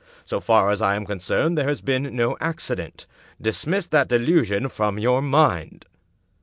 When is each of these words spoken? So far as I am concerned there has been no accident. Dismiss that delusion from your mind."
So 0.25 0.39
far 0.39 0.71
as 0.71 0.81
I 0.81 0.95
am 0.95 1.05
concerned 1.05 1.55
there 1.55 1.67
has 1.67 1.79
been 1.79 2.15
no 2.15 2.35
accident. 2.41 3.05
Dismiss 3.39 3.85
that 3.85 4.07
delusion 4.07 4.67
from 4.67 4.97
your 4.97 5.21
mind." 5.21 5.85